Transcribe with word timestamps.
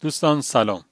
دوستان 0.00 0.40
سلام. 0.40 0.84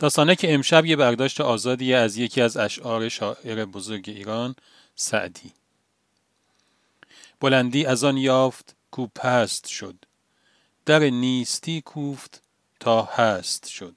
داستانه 0.00 0.36
که 0.36 0.54
امشب 0.54 0.86
یه 0.86 0.96
برداشت 0.96 1.40
آزادی 1.40 1.94
از 1.94 2.16
یکی 2.16 2.40
از 2.40 2.56
اشعار 2.56 3.08
شاعر 3.08 3.64
بزرگ 3.64 4.04
ایران 4.08 4.54
سعدی. 4.94 5.52
بلندی 7.40 7.86
از 7.86 8.04
آن 8.04 8.16
یافت 8.16 8.76
کو 8.90 9.06
پست 9.06 9.68
شد. 9.68 9.96
در 10.86 10.98
نیستی 10.98 11.80
کوفت 11.80 12.42
تا 12.80 13.02
هست 13.02 13.68
شد. 13.68 13.94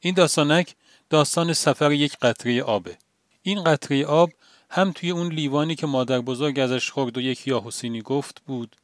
این 0.00 0.14
داستانک 0.14 0.74
داستان 1.10 1.52
سفر 1.52 1.92
یک 1.92 2.16
قطره 2.16 2.62
آبه. 2.62 2.98
این 3.42 3.64
قطره 3.64 4.06
آب 4.06 4.30
هم 4.70 4.92
توی 4.92 5.10
اون 5.10 5.32
لیوانی 5.32 5.74
که 5.74 5.86
مادر 5.86 6.20
بزرگ 6.20 6.58
ازش 6.58 6.90
خورد 6.90 7.18
و 7.18 7.20
یک 7.20 7.48
یا 7.48 7.62
حسینی 7.66 8.02
گفت 8.02 8.42
بود 8.46 8.76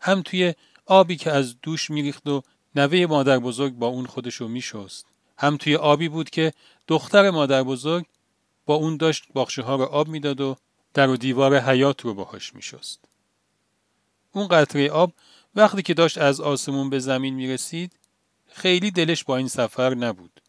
هم 0.00 0.22
توی 0.22 0.54
آبی 0.88 1.16
که 1.16 1.32
از 1.32 1.60
دوش 1.62 1.90
میریخت 1.90 2.26
و 2.26 2.42
نوه 2.74 3.06
مادر 3.06 3.38
بزرگ 3.38 3.72
با 3.72 3.86
اون 3.86 4.06
خودشو 4.06 4.48
میشست. 4.48 5.06
هم 5.38 5.56
توی 5.56 5.76
آبی 5.76 6.08
بود 6.08 6.30
که 6.30 6.52
دختر 6.86 7.30
مادر 7.30 7.62
بزرگ 7.62 8.06
با 8.66 8.74
اون 8.74 8.96
داشت 8.96 9.24
باخشه 9.34 9.62
ها 9.62 9.76
رو 9.76 9.84
آب 9.84 10.08
می‌داد 10.08 10.40
و 10.40 10.56
در 10.94 11.08
و 11.08 11.16
دیوار 11.16 11.58
حیات 11.58 12.00
رو 12.00 12.14
باهاش 12.14 12.54
میشست. 12.54 13.04
اون 14.32 14.48
قطره 14.48 14.90
آب 14.90 15.12
وقتی 15.54 15.82
که 15.82 15.94
داشت 15.94 16.18
از 16.18 16.40
آسمون 16.40 16.90
به 16.90 16.98
زمین 16.98 17.34
می‌رسید 17.34 17.92
خیلی 18.46 18.90
دلش 18.90 19.24
با 19.24 19.36
این 19.36 19.48
سفر 19.48 19.94
نبود. 19.94 20.40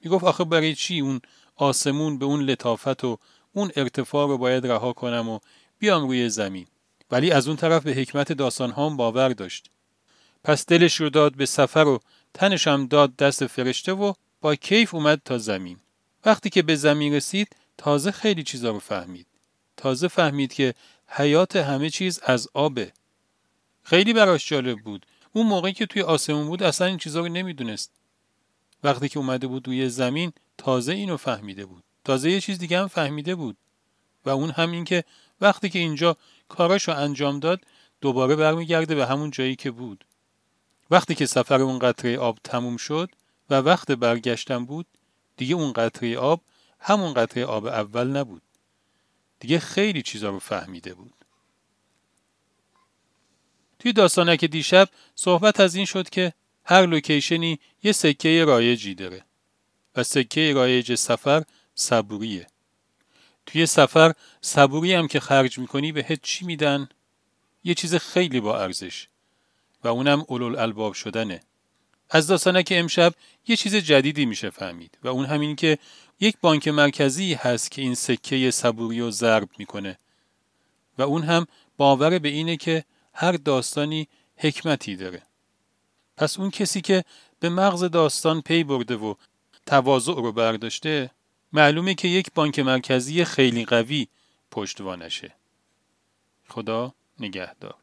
می‌گفت 0.00 0.24
آخه 0.24 0.44
برای 0.44 0.74
چی 0.74 1.00
اون 1.00 1.20
آسمون 1.56 2.18
به 2.18 2.24
اون 2.24 2.42
لطافت 2.42 3.04
و 3.04 3.18
اون 3.52 3.70
ارتفاع 3.76 4.28
رو 4.28 4.38
باید 4.38 4.66
رها 4.66 4.92
کنم 4.92 5.28
و 5.28 5.38
بیام 5.78 6.06
روی 6.06 6.28
زمین؟ 6.28 6.66
ولی 7.10 7.30
از 7.30 7.48
اون 7.48 7.56
طرف 7.56 7.82
به 7.82 7.92
حکمت 7.92 8.32
داستان 8.32 8.72
هم 8.72 8.96
باور 8.96 9.28
داشت. 9.28 9.70
پس 10.44 10.66
دلش 10.66 11.00
رو 11.00 11.10
داد 11.10 11.36
به 11.36 11.46
سفر 11.46 11.84
و 11.84 12.00
تنش 12.34 12.66
هم 12.68 12.86
داد 12.86 13.16
دست 13.16 13.46
فرشته 13.46 13.92
و 13.92 14.12
با 14.40 14.54
کیف 14.54 14.94
اومد 14.94 15.20
تا 15.24 15.38
زمین. 15.38 15.78
وقتی 16.24 16.50
که 16.50 16.62
به 16.62 16.76
زمین 16.76 17.14
رسید 17.14 17.56
تازه 17.78 18.10
خیلی 18.10 18.42
چیزا 18.42 18.70
رو 18.70 18.78
فهمید. 18.78 19.26
تازه 19.76 20.08
فهمید 20.08 20.52
که 20.52 20.74
حیات 21.06 21.56
همه 21.56 21.90
چیز 21.90 22.20
از 22.22 22.48
آبه. 22.54 22.92
خیلی 23.82 24.12
براش 24.12 24.48
جالب 24.48 24.78
بود. 24.78 25.06
اون 25.32 25.46
موقعی 25.46 25.72
که 25.72 25.86
توی 25.86 26.02
آسمون 26.02 26.46
بود 26.46 26.62
اصلا 26.62 26.86
این 26.86 26.98
چیزا 26.98 27.20
رو 27.20 27.28
نمی‌دونست. 27.28 27.92
وقتی 28.84 29.08
که 29.08 29.18
اومده 29.18 29.46
بود 29.46 29.66
روی 29.66 29.88
زمین 29.88 30.32
تازه 30.58 30.92
اینو 30.92 31.16
فهمیده 31.16 31.66
بود. 31.66 31.84
تازه 32.04 32.30
یه 32.30 32.40
چیز 32.40 32.58
دیگه 32.58 32.78
هم 32.78 32.88
فهمیده 32.88 33.34
بود. 33.34 33.56
و 34.24 34.30
اون 34.30 34.50
هم 34.50 34.70
این 34.70 34.84
که 34.84 35.04
وقتی 35.40 35.68
که 35.68 35.78
اینجا 35.78 36.16
کاراشو 36.48 36.92
انجام 36.92 37.40
داد 37.40 37.60
دوباره 38.00 38.36
برمیگرده 38.36 38.94
به 38.94 39.06
همون 39.06 39.30
جایی 39.30 39.56
که 39.56 39.70
بود. 39.70 40.04
وقتی 40.90 41.14
که 41.14 41.26
سفر 41.26 41.60
اون 41.62 41.78
قطره 41.78 42.18
آب 42.18 42.38
تموم 42.44 42.76
شد 42.76 43.10
و 43.50 43.54
وقت 43.54 43.92
برگشتن 43.92 44.64
بود 44.64 44.86
دیگه 45.36 45.54
اون 45.54 45.72
قطره 45.72 46.18
آب 46.18 46.40
همون 46.80 47.14
قطره 47.14 47.44
آب 47.44 47.66
اول 47.66 48.06
نبود. 48.06 48.42
دیگه 49.40 49.58
خیلی 49.58 50.02
چیزا 50.02 50.30
رو 50.30 50.38
فهمیده 50.38 50.94
بود. 50.94 51.14
توی 53.78 53.92
داستانک 53.92 54.44
دیشب 54.44 54.88
صحبت 55.14 55.60
از 55.60 55.74
این 55.74 55.84
شد 55.84 56.08
که 56.08 56.32
هر 56.64 56.86
لوکیشنی 56.86 57.58
یه 57.82 57.92
سکه 57.92 58.44
رایجی 58.44 58.94
داره 58.94 59.24
و 59.96 60.02
سکه 60.02 60.52
رایج 60.54 60.94
سفر 60.94 61.44
صبوریه. 61.74 62.46
توی 63.48 63.66
سفر 63.66 64.12
صبوری 64.40 64.94
هم 64.94 65.08
که 65.08 65.20
خرج 65.20 65.58
می‌کنی 65.58 65.92
به 65.92 66.04
هیچ 66.08 66.20
چی 66.20 66.44
میدن؟ 66.44 66.88
یه 67.64 67.74
چیز 67.74 67.94
خیلی 67.94 68.40
با 68.40 68.60
ارزش. 68.62 69.08
و 69.84 69.88
اونم 69.88 70.24
اولول 70.28 70.58
الباب 70.58 70.92
شدنه. 70.92 71.40
از 72.10 72.26
داستانک 72.26 72.72
امشب 72.76 73.14
یه 73.46 73.56
چیز 73.56 73.74
جدیدی 73.74 74.26
میشه 74.26 74.50
فهمید 74.50 74.98
و 75.02 75.08
اون 75.08 75.24
همین 75.24 75.56
که 75.56 75.78
یک 76.20 76.36
بانک 76.40 76.68
مرکزی 76.68 77.34
هست 77.34 77.70
که 77.70 77.82
این 77.82 77.94
سکه 77.94 78.50
صبوری 78.50 79.00
رو 79.00 79.10
ضرب 79.10 79.48
می‌کنه. 79.58 79.98
و 80.98 81.02
اون 81.02 81.22
هم 81.22 81.46
باور 81.76 82.18
به 82.18 82.28
اینه 82.28 82.56
که 82.56 82.84
هر 83.14 83.32
داستانی 83.32 84.08
حکمتی 84.36 84.96
داره. 84.96 85.22
پس 86.16 86.38
اون 86.38 86.50
کسی 86.50 86.80
که 86.80 87.04
به 87.40 87.48
مغز 87.48 87.84
داستان 87.84 88.42
پی 88.42 88.64
برده 88.64 88.96
و 88.96 89.14
تواضع 89.66 90.14
رو 90.14 90.32
برداشته 90.32 91.10
معلومه 91.52 91.94
که 91.94 92.08
یک 92.08 92.32
بانک 92.34 92.58
مرکزی 92.58 93.24
خیلی 93.24 93.64
قوی 93.64 94.06
پشتوانشه. 94.50 95.34
خدا 96.48 96.94
نگهدار. 97.20 97.74